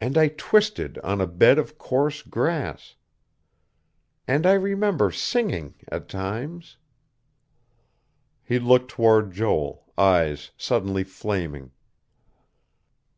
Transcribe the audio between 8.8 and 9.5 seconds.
toward